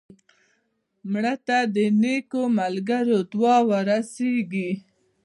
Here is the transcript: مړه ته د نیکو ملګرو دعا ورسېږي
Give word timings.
مړه 1.11 1.35
ته 1.47 1.57
د 1.75 1.77
نیکو 2.01 2.41
ملګرو 2.59 3.17
دعا 3.31 3.57
ورسېږي 3.69 4.69